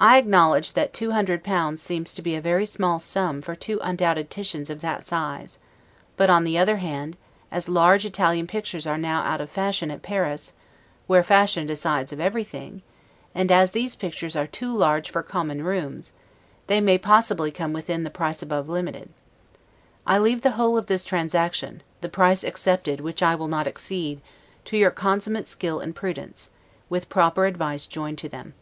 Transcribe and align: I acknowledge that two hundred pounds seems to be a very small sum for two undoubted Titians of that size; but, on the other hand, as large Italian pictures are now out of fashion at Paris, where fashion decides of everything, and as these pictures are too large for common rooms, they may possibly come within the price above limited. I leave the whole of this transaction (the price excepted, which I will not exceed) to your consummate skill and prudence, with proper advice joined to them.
I 0.00 0.18
acknowledge 0.18 0.72
that 0.72 0.92
two 0.94 1.10
hundred 1.12 1.42
pounds 1.44 1.80
seems 1.82 2.12
to 2.14 2.22
be 2.22 2.34
a 2.34 2.40
very 2.40 2.66
small 2.66 2.98
sum 3.00 3.40
for 3.40 3.54
two 3.54 3.78
undoubted 3.82 4.30
Titians 4.30 4.68
of 4.68 4.80
that 4.80 5.04
size; 5.04 5.60
but, 6.16 6.30
on 6.30 6.42
the 6.42 6.58
other 6.58 6.76
hand, 6.76 7.16
as 7.50 7.68
large 7.68 8.04
Italian 8.04 8.46
pictures 8.48 8.86
are 8.86 8.98
now 8.98 9.22
out 9.22 9.40
of 9.40 9.50
fashion 9.50 9.92
at 9.92 10.02
Paris, 10.02 10.54
where 11.08 11.22
fashion 11.24 11.66
decides 11.66 12.12
of 12.12 12.20
everything, 12.20 12.82
and 13.34 13.50
as 13.52 13.70
these 13.70 13.94
pictures 13.96 14.34
are 14.34 14.46
too 14.46 14.76
large 14.76 15.10
for 15.10 15.22
common 15.22 15.64
rooms, 15.64 16.12
they 16.66 16.80
may 16.80 16.98
possibly 16.98 17.52
come 17.52 17.72
within 17.72 18.02
the 18.04 18.10
price 18.10 18.42
above 18.42 18.68
limited. 18.68 19.08
I 20.06 20.18
leave 20.18 20.42
the 20.42 20.52
whole 20.52 20.76
of 20.76 20.86
this 20.86 21.04
transaction 21.04 21.82
(the 22.00 22.08
price 22.08 22.42
excepted, 22.42 23.00
which 23.00 23.22
I 23.22 23.36
will 23.36 23.48
not 23.48 23.68
exceed) 23.68 24.20
to 24.64 24.76
your 24.76 24.90
consummate 24.90 25.46
skill 25.48 25.78
and 25.78 25.94
prudence, 25.94 26.50
with 26.88 27.08
proper 27.08 27.46
advice 27.46 27.86
joined 27.86 28.18
to 28.18 28.28
them. 28.28 28.54